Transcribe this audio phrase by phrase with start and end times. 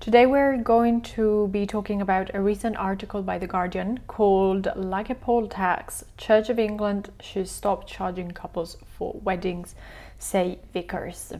[0.00, 5.10] Today we're going to be talking about a recent article by The Guardian called Like
[5.10, 9.74] a Poll Tax Church of England should stop charging couples for weddings,
[10.18, 11.34] say vicars.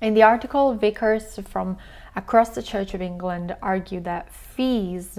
[0.00, 1.78] In the article, vicars from
[2.14, 5.18] across the Church of England argue that fees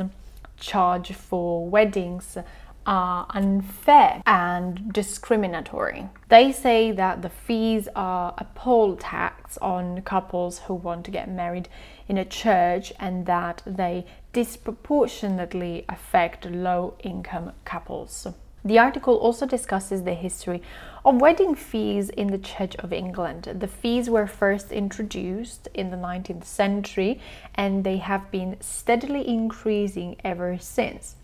[0.58, 2.38] charged for weddings
[2.86, 6.10] are unfair and discriminatory.
[6.30, 11.30] They say that the fees are a poll tax on couples who want to get
[11.30, 11.70] married
[12.08, 18.28] in a church and that they disproportionately affect low income couples.
[18.64, 20.62] The article also discusses the history
[21.06, 23.44] of wedding fees in the Church of England.
[23.58, 27.22] The fees were first introduced in the 19th century
[27.56, 31.16] and they have been steadily increasing ever since.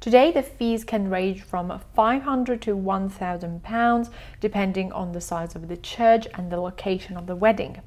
[0.00, 5.66] Today, the fees can range from 500 to 1,000 pounds, depending on the size of
[5.66, 7.82] the church and the location of the wedding.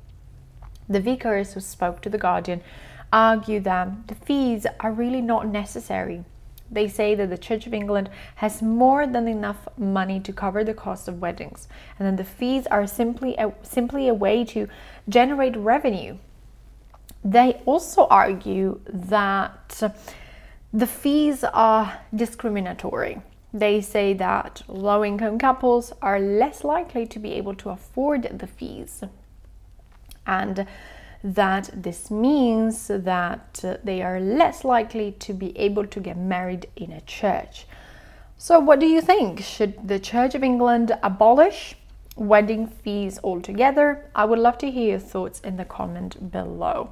[0.89, 2.61] The vicars who spoke to The Guardian
[3.13, 6.25] argue that the fees are really not necessary.
[6.69, 10.73] They say that the Church of England has more than enough money to cover the
[10.73, 14.67] cost of weddings, and then the fees are simply a, simply a way to
[15.07, 16.17] generate revenue.
[17.23, 19.81] They also argue that
[20.73, 23.21] the fees are discriminatory.
[23.53, 28.47] They say that low income couples are less likely to be able to afford the
[28.47, 29.03] fees,
[30.25, 30.65] and
[31.23, 36.67] that this means that uh, they are less likely to be able to get married
[36.77, 37.67] in a church.
[38.37, 39.41] So, what do you think?
[39.41, 41.75] Should the Church of England abolish
[42.15, 44.09] wedding fees altogether?
[44.15, 46.91] I would love to hear your thoughts in the comment below.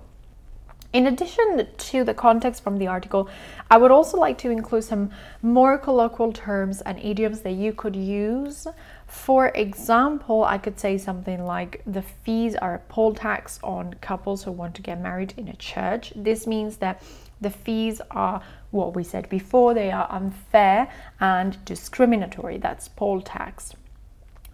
[0.92, 3.30] In addition to the context from the article,
[3.70, 5.12] I would also like to include some
[5.44, 8.66] more colloquial terms and idioms that you could use.
[9.06, 14.44] For example, I could say something like the fees are a poll tax on couples
[14.44, 16.12] who want to get married in a church.
[16.16, 17.04] This means that
[17.40, 22.58] the fees are what we said before, they are unfair and discriminatory.
[22.58, 23.74] That's poll tax.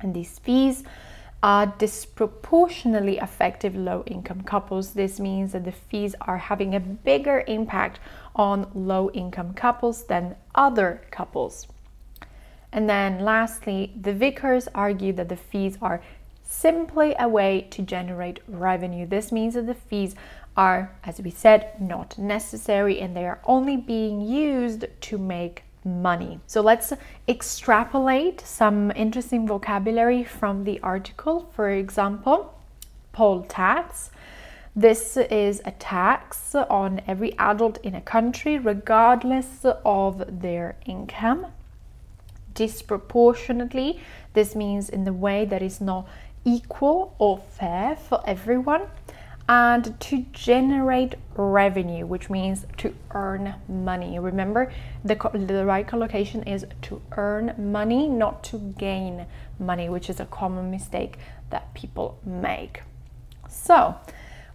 [0.02, 0.84] And these fees
[1.46, 4.94] are disproportionately effective low income couples.
[4.94, 8.00] This means that the fees are having a bigger impact
[8.36, 11.68] on low income couples than other couples.
[12.72, 16.02] And then lastly, the vicars argue that the fees are
[16.42, 19.06] simply a way to generate revenue.
[19.06, 20.16] This means that the fees
[20.58, 26.40] are, as we said, not necessary and they are only being used to make money.
[26.48, 26.92] So let's
[27.28, 31.50] extrapolate some interesting vocabulary from the article.
[31.54, 32.54] For example,
[33.14, 34.10] poll tax.
[34.76, 41.48] This is a tax on every adult in a country, regardless of their income.
[42.54, 44.02] Disproportionately,
[44.34, 46.08] this means in the way that is not
[46.44, 48.82] equal or fair for everyone
[49.48, 54.18] and to generate revenue, which means to earn money.
[54.18, 54.72] Remember,
[55.04, 59.26] the, the right collocation is to earn money, not to gain
[59.60, 61.18] money, which is a common mistake
[61.52, 62.82] that people make.
[63.48, 63.96] So,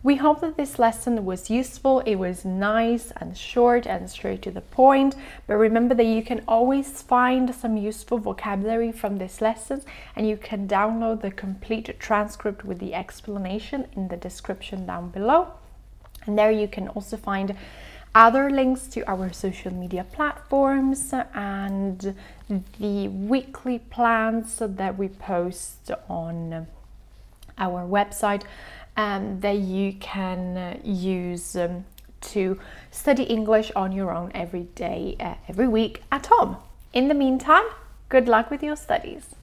[0.02, 2.00] we hope that this lesson was useful.
[2.00, 5.14] It was nice and short and straight to the point.
[5.46, 9.82] But remember that you can always find some useful vocabulary from this lesson
[10.16, 15.48] and you can download the complete transcript with the explanation in the description down below.
[16.26, 17.54] And there you can also find
[18.14, 22.14] other links to our social media platforms and
[22.48, 26.66] the weekly plans that we post on
[27.58, 28.42] our website
[28.96, 31.84] um, that you can uh, use um,
[32.20, 32.58] to
[32.90, 36.56] study English on your own every day, uh, every week at home.
[36.92, 37.64] In the meantime,
[38.08, 39.34] good luck with your studies.